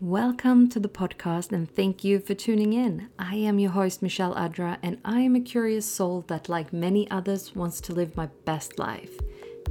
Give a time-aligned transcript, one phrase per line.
[0.00, 3.08] Welcome to the podcast and thank you for tuning in.
[3.18, 7.10] I am your host, Michelle Adra, and I am a curious soul that, like many
[7.10, 9.18] others, wants to live my best life.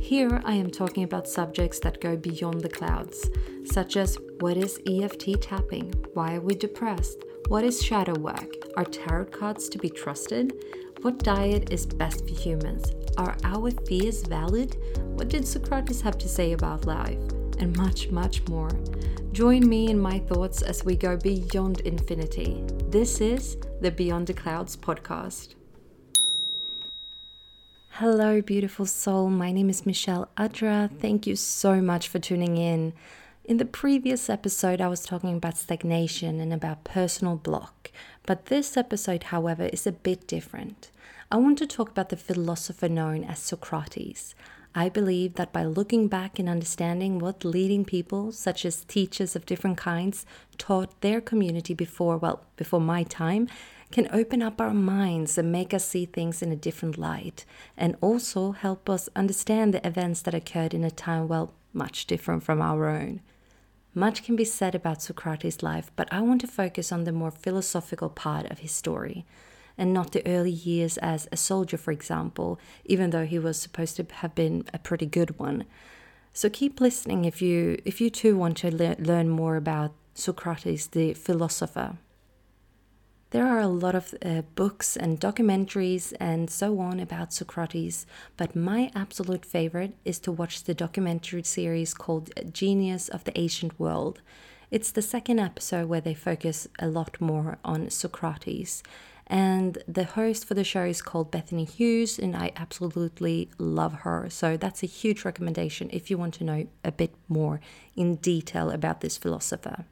[0.02, 3.30] Here I am talking about subjects that go beyond the clouds,
[3.64, 5.94] such as what is EFT tapping?
[6.14, 7.24] Why are we depressed?
[7.48, 8.54] What is shadow work?
[8.76, 10.52] Are tarot cards to be trusted?
[11.04, 12.92] What diet is best for humans?
[13.18, 14.76] Are our fears valid?
[15.16, 17.37] What did Socrates have to say about life?
[17.60, 18.70] And much, much more.
[19.32, 22.64] Join me in my thoughts as we go beyond infinity.
[22.90, 25.56] This is the Beyond the Clouds podcast.
[27.90, 29.30] Hello, beautiful soul.
[29.32, 30.90] My name is Michelle Adra.
[31.00, 32.94] Thank you so much for tuning in.
[33.44, 37.92] In the previous episode, I was talking about stagnation and about personal block.
[38.28, 40.92] But this episode, however, is a bit different.
[41.32, 44.36] I want to talk about the philosopher known as Socrates.
[44.78, 49.48] I believe that by looking back and understanding what leading people, such as teachers of
[49.48, 50.24] different kinds,
[50.60, 53.48] taught their community before, well, before my time,
[53.92, 57.44] can open up our minds and make us see things in a different light,
[57.76, 62.44] and also help us understand the events that occurred in a time, well, much different
[62.44, 63.22] from our own.
[63.96, 67.32] Much can be said about Socrates' life, but I want to focus on the more
[67.32, 69.26] philosophical part of his story
[69.78, 73.96] and not the early years as a soldier, for example, even though he was supposed
[73.98, 75.66] to have been a pretty good one.
[76.34, 80.88] So keep listening if you if you too want to le- learn more about Socrates,
[80.88, 81.98] the philosopher.
[83.32, 88.06] There are a lot of uh, books and documentaries and so on about Socrates,
[88.38, 93.78] but my absolute favorite is to watch the documentary series called Genius of the Ancient
[93.78, 94.22] World.
[94.72, 98.82] It's the second episode where they focus a lot more on Socrates
[99.28, 104.30] and the host for the show is called Bettany Hughes, and I absolutely love her.
[104.30, 107.60] So that's a huge recommendation if you want to know a bit more
[107.96, 109.86] in detail about this philosopher.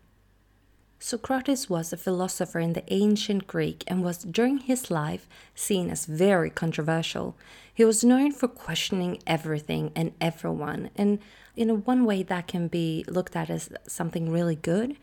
[0.98, 6.06] Socrates was a philosopher in the ancient Greek and was during his life seen as
[6.06, 7.36] very controversial.
[7.72, 11.20] He was known for questioning everything and everyone, and
[11.58, 14.96] in one way that can be looked at as something really good,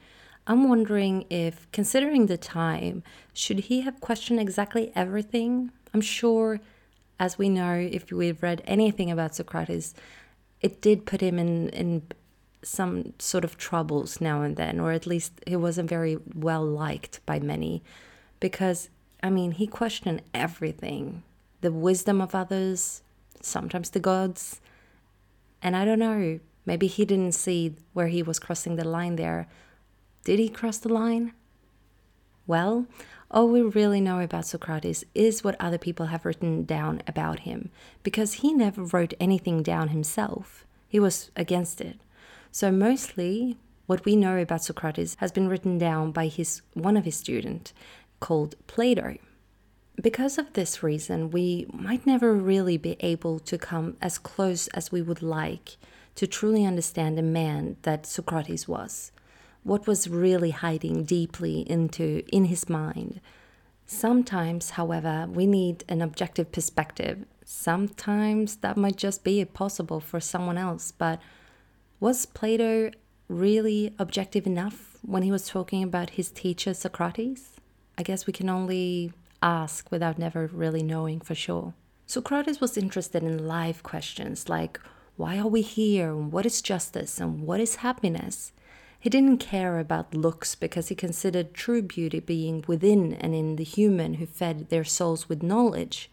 [0.47, 5.70] I'm wondering if, considering the time, should he have questioned exactly everything?
[5.94, 6.60] I'm sure,
[7.20, 9.94] as we know, if we've read anything about Socrates,
[10.60, 12.03] it did put him in, in
[12.62, 17.24] some sort of troubles now and then, or at least he wasn't very well liked
[17.24, 17.82] by many.
[18.41, 18.91] Because,
[19.22, 21.22] I mean, he questioned everything
[21.60, 23.03] the wisdom of others,
[23.41, 24.60] sometimes the gods.
[25.62, 29.47] And I don't know, maybe he didn't see where he was crossing the line there
[30.25, 31.33] did he cross the line?
[32.47, 32.87] Well,
[33.31, 37.71] all we really know about Socrates is what other people have written down about him,
[38.03, 40.66] because he never wrote anything down himself.
[40.87, 41.99] He was against it.
[42.50, 43.56] So mostly
[43.87, 47.72] what we know about Socrates has been written down by his one of his students
[48.21, 49.16] called Plato.
[50.00, 54.93] Because of this reason, we might never really be able to come as close as
[54.93, 55.77] we would like
[56.15, 59.12] to truly understand the man that Socrates was
[59.64, 63.20] what was really hiding deeply into in his mind.
[63.86, 67.24] Sometimes, however, we need an objective perspective.
[67.44, 71.20] Sometimes that might just be possible for someone else, but
[72.00, 72.90] was Plato
[73.28, 77.52] really objective enough when he was talking about his teacher Socrates?
[77.98, 79.12] I guess we can only
[79.42, 81.74] ask without never really knowing for sure.
[82.06, 84.80] Socrates was interested in life questions like
[85.16, 86.16] why are we here?
[86.16, 87.20] What is justice?
[87.20, 88.52] And what is happiness?
[89.02, 93.64] He didn't care about looks because he considered true beauty being within and in the
[93.64, 96.08] human who fed their souls with knowledge.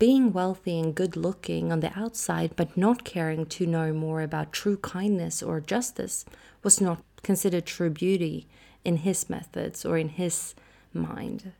[0.00, 4.52] Being wealthy and good looking on the outside, but not caring to know more about
[4.52, 6.24] true kindness or justice,
[6.64, 8.48] was not considered true beauty
[8.84, 10.56] in his methods or in his
[10.92, 11.52] mind.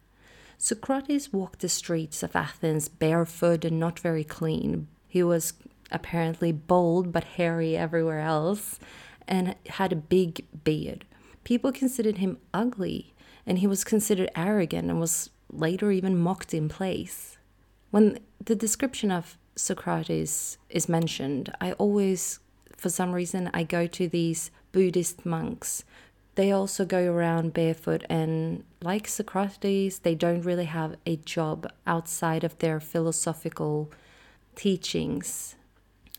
[0.59, 4.89] Socrates walked the streets of Athens barefoot and not very clean.
[5.07, 5.53] He was
[5.93, 8.81] apparently bold but hairy everywhere else
[9.29, 11.05] and had a big beard.
[11.45, 13.15] People considered him ugly,
[13.47, 17.39] and he was considered arrogant and was later even mocked in place.
[17.91, 22.41] When the description of Socrates is mentioned, I always,
[22.77, 25.85] for some reason, I go to these Buddhist monks.
[26.35, 32.45] They also go around barefoot, and like Socrates, they don't really have a job outside
[32.45, 33.91] of their philosophical
[34.55, 35.57] teachings.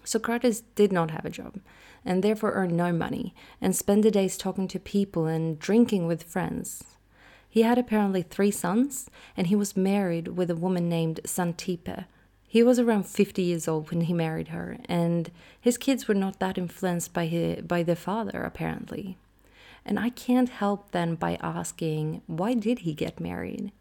[0.04, 1.60] Socrates did not have a job
[2.06, 6.24] and therefore earned no money, and spent the days talking to people and drinking with
[6.24, 6.84] friends.
[7.50, 12.06] He had apparently three sons, and he was married with a woman named Xantippe.
[12.48, 16.40] He was around 50 years old when he married her, and his kids were not
[16.40, 19.18] that influenced by, his, by their father, apparently.
[19.86, 23.72] And I can't help then by asking, why did he get married?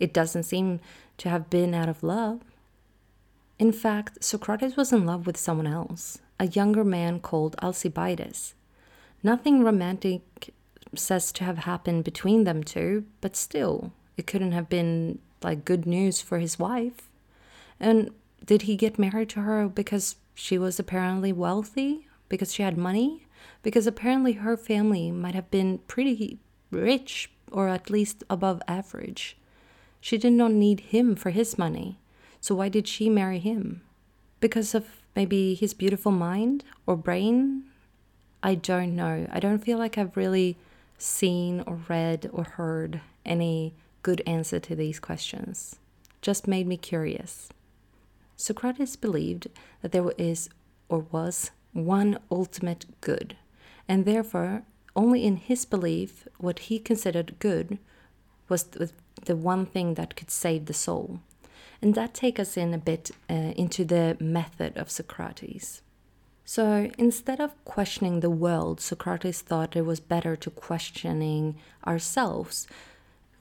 [0.00, 0.80] It doesn't seem
[1.18, 2.40] to have been out of love.
[3.58, 8.54] In fact, Socrates was in love with someone else, a younger man called Alcibiades.
[9.22, 10.52] Nothing romantic
[10.92, 15.86] says to have happened between them two, but still, it couldn't have been like good
[15.86, 17.08] news for his wife.
[17.78, 18.10] And
[18.44, 22.08] did he get married to her because she was apparently wealthy?
[22.28, 23.24] Because she had money?
[23.62, 26.40] Because apparently her family might have been pretty
[26.72, 29.36] rich or at least above average.
[30.00, 32.00] She did not need him for his money.
[32.40, 33.82] So why did she marry him?
[34.40, 37.64] Because of maybe his beautiful mind or brain?
[38.42, 39.26] I don't know.
[39.30, 40.56] I don't feel like I've really
[40.98, 45.76] seen or read or heard any good answer to these questions.
[46.20, 47.48] Just made me curious.
[48.36, 49.48] Socrates believed
[49.82, 50.48] that there is
[50.88, 53.36] or was one ultimate good,
[53.88, 54.62] and therefore,
[54.94, 57.78] only in his belief, what he considered good
[58.48, 61.20] was the one thing that could save the soul.
[61.82, 65.82] And that takes us in a bit uh, into the method of Socrates.
[66.44, 71.56] So instead of questioning the world, Socrates thought it was better to questioning
[71.86, 72.68] ourselves.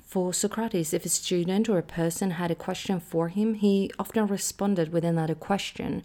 [0.03, 4.27] For Socrates, if a student or a person had a question for him, he often
[4.27, 6.03] responded with another question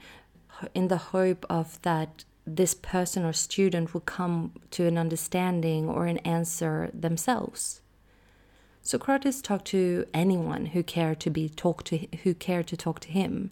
[0.74, 6.06] in the hope of that this person or student would come to an understanding or
[6.06, 7.80] an answer themselves.
[8.86, 13.08] Socrates talked to anyone who cared to be talked to who cared to talk to
[13.08, 13.50] him,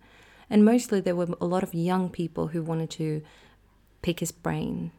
[0.49, 3.21] and mostly there were a lot of young people who wanted to
[4.01, 4.93] pick his brain.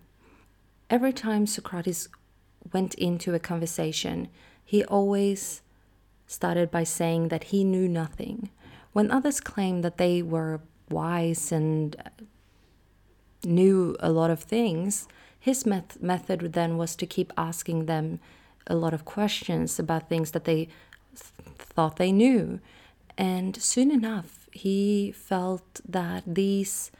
[0.89, 2.09] Every time Socrates
[2.73, 4.27] went into a conversation,
[4.65, 5.61] he always
[6.27, 8.49] started by saying that he knew nothing.
[8.91, 10.59] When others claimed that they were
[10.89, 12.09] wise and uh,
[13.45, 15.07] knew a lot of things,
[15.39, 18.19] his met- method then was to keep asking them
[18.67, 20.65] a lot of questions about things that they
[21.15, 22.59] th- thought they knew.
[23.17, 26.91] And soon enough, he felt that these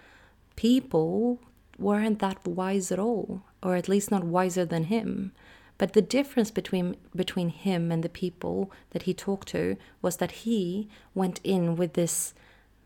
[0.55, 1.39] people
[1.77, 5.31] weren't that wise at all, or at least not wiser than him.
[5.77, 10.31] But the difference between between him and the people that he talked to was that
[10.31, 12.33] he went in with this,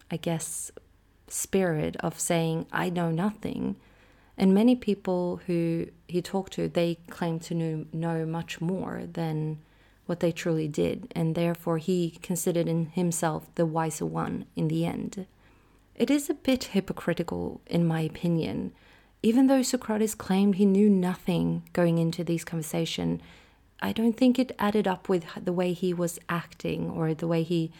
[0.09, 0.71] I guess,
[1.27, 3.75] spirit of saying, I know nothing.
[4.39, 9.59] And many people who he talked to, they claimed to know, know much more than
[10.05, 14.85] what they truly did, and therefore he considered in himself the wiser one in the
[14.85, 15.27] end.
[15.93, 18.71] It is a bit hypocritical, in my opinion.
[19.21, 23.21] Even though Socrates claimed he knew nothing going into these conversations,
[23.81, 27.43] I don't think it added up with the way he was acting or the way
[27.43, 27.73] he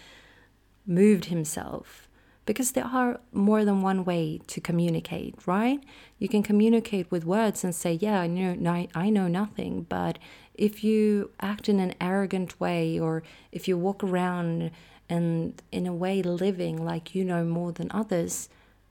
[0.86, 2.09] moved himself
[2.50, 5.84] because there are more than one way to communicate, right?
[6.18, 10.18] You can communicate with words and say, "Yeah, I know, I know nothing," but
[10.56, 14.72] if you act in an arrogant way, or if you walk around
[15.08, 18.50] and in a way living like you know more than others,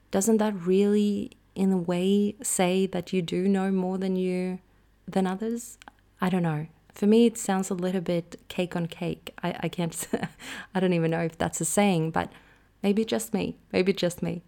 [0.09, 4.59] doesn't that really, in a way, say that you do know more than you
[5.05, 5.77] than others?
[6.21, 6.67] I don't know.
[6.93, 9.33] For me, it sounds a little bit cake on cake.
[9.43, 10.07] I, I can't,
[10.73, 12.31] I don't even know if that's a saying, but
[12.81, 14.41] Maybe just me, maybe just me.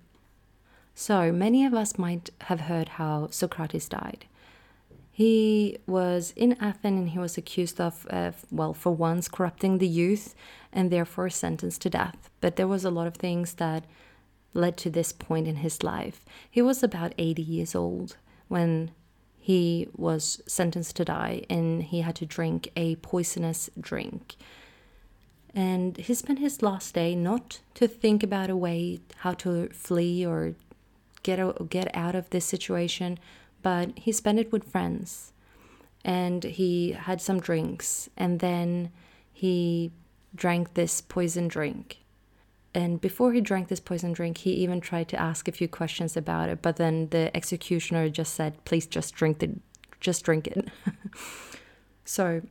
[0.94, 4.26] So, many of us might have heard how Socrates died.
[5.12, 9.88] He was in Athens and he was accused of, uh, well, for once, corrupting the
[9.88, 10.34] youth
[10.72, 12.30] and therefore sentenced to death.
[12.40, 13.86] But there was a lot of things that
[14.54, 16.26] led to this point in his life.
[16.50, 18.18] He was about 80 years old
[18.48, 18.92] when
[19.38, 24.36] he was sentenced to die and he had to drink a poisonous drink.
[25.54, 30.26] And he spent his last day not to think about a way how to flee
[30.26, 30.56] or
[31.24, 33.20] get out, get out of this situation,
[33.62, 35.34] but he spent it with friends.
[36.04, 38.92] And he had some drinks, and then
[39.32, 39.92] he
[40.34, 42.00] drank this poison drink.
[42.74, 46.16] And before he drank this poison drink, he even tried to ask a few questions
[46.16, 49.60] about it, but then the executioner just said, "Please just drink it,
[50.00, 50.70] just drink it."
[52.06, 52.42] so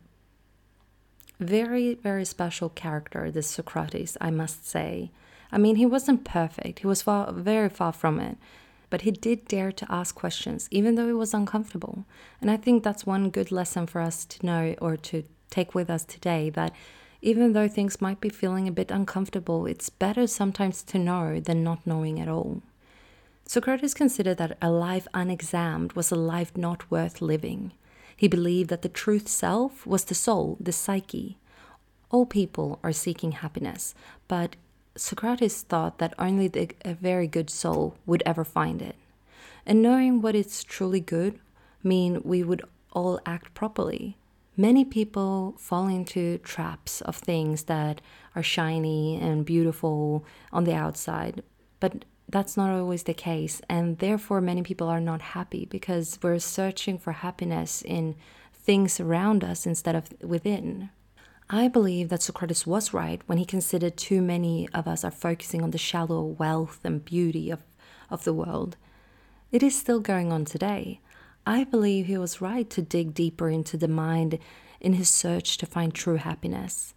[1.41, 5.11] very, very special character, this Socrates, I must say.
[5.51, 8.39] I mean, he wasn't perfect, he was far, very far from it,
[8.91, 12.05] but he did dare to ask questions, even though it was uncomfortable.
[12.41, 15.91] And I think that's one good lesson for us to know or to take with
[15.91, 16.73] us today that
[17.23, 21.65] even though things might be feeling a bit uncomfortable, it's better sometimes to know than
[21.65, 22.63] not knowing at all.
[23.47, 27.73] Socrates considered that a life unexamined was a life not worth living.
[28.21, 31.39] He believed that the truth self was the soul, the psyche.
[32.11, 33.95] All people are seeking happiness,
[34.29, 34.57] but
[34.95, 38.97] Socrates thought that only the, a very good soul would ever find it.
[39.65, 41.41] And knowing what is truly good
[41.83, 42.61] mean we would
[42.93, 44.19] all act properly.
[44.55, 48.03] Many people fall into traps of things that
[48.37, 51.43] are shiny and beautiful on the outside,
[51.81, 53.61] but that's not always the case.
[53.69, 58.17] And therefore, many people are not happy because we're searching for happiness in
[58.53, 60.91] things around us instead of within.
[61.49, 65.63] I believe that Socrates was right when he considered too many of us are focusing
[65.63, 67.65] on the shallow wealth and beauty of,
[68.09, 68.77] of the world.
[69.51, 71.01] It is still going on today.
[71.45, 74.39] I believe he was right to dig deeper into the mind
[74.81, 76.95] in his search to find true happiness.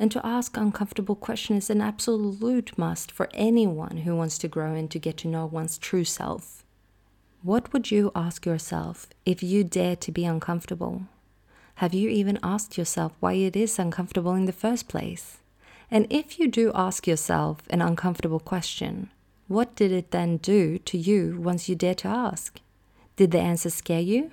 [0.00, 4.72] And to ask uncomfortable questions is an absolute must for anyone who wants to grow
[4.74, 6.64] and to get to know one's true self.
[7.42, 11.02] What would you ask yourself if you dared to be uncomfortable?
[11.76, 15.36] Have you even asked yourself why it is uncomfortable in the first place?
[15.90, 19.10] And if you do ask yourself an uncomfortable question,
[19.48, 22.58] what did it then do to you once you dared to ask?
[23.16, 24.30] Did the answer scare you?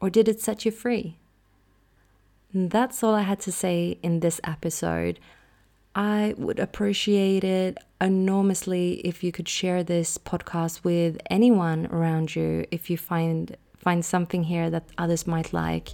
[0.00, 1.16] Or did it set you free?
[2.54, 5.18] That's all I had to say in this episode.
[5.96, 12.64] I would appreciate it enormously if you could share this podcast with anyone around you
[12.70, 15.90] if you find find something here that others might like.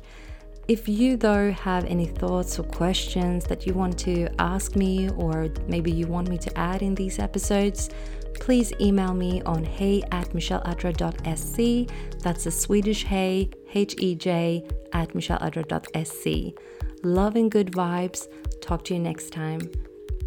[0.71, 5.49] If you, though, have any thoughts or questions that you want to ask me, or
[5.67, 7.91] maybe you want me to add in these episodes,
[8.35, 12.23] please email me on hey at michelleadra.sc.
[12.23, 16.55] That's a Swedish hey, H E J, at michelleadra.sc.
[17.03, 18.29] Love and good vibes.
[18.61, 19.69] Talk to you next time.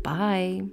[0.04, 0.64] Bye.